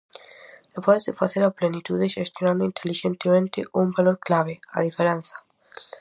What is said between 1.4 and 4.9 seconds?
a plenitude xestionando intelixentemente un valor clave, a